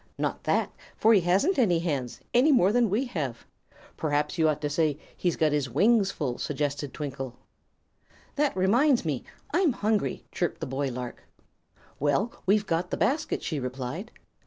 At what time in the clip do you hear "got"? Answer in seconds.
5.35-5.51, 12.65-12.89